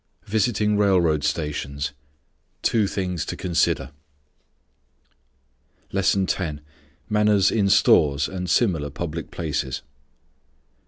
[0.27, 1.91] _Visiting railroad stations.
[2.63, 3.91] Two things to consider.
[5.91, 6.59] LESSON X.
[7.07, 9.83] MANNERS IN STORES AND SIMILAR PUBLIC PLACES.